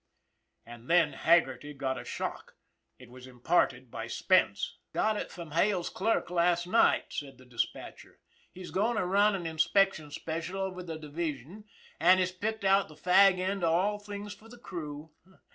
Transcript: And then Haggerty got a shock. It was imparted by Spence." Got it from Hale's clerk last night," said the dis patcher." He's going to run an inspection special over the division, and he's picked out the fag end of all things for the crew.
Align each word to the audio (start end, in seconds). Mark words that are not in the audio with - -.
And 0.65 0.89
then 0.89 1.13
Haggerty 1.13 1.75
got 1.75 1.99
a 1.99 2.03
shock. 2.03 2.55
It 2.97 3.11
was 3.11 3.27
imparted 3.27 3.91
by 3.91 4.07
Spence." 4.07 4.79
Got 4.95 5.15
it 5.15 5.29
from 5.31 5.51
Hale's 5.51 5.89
clerk 5.91 6.31
last 6.31 6.65
night," 6.65 7.13
said 7.13 7.37
the 7.37 7.45
dis 7.45 7.67
patcher." 7.67 8.19
He's 8.55 8.71
going 8.71 8.97
to 8.97 9.05
run 9.05 9.35
an 9.35 9.45
inspection 9.45 10.09
special 10.09 10.57
over 10.59 10.81
the 10.81 10.97
division, 10.97 11.65
and 11.99 12.19
he's 12.19 12.31
picked 12.31 12.63
out 12.65 12.87
the 12.87 12.95
fag 12.95 13.37
end 13.37 13.63
of 13.63 13.69
all 13.71 13.99
things 13.99 14.33
for 14.33 14.49
the 14.49 14.57
crew. 14.57 15.11